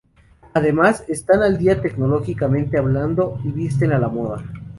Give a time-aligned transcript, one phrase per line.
[0.55, 4.43] Además, están al día tecnológicamente hablando y visten a la moda.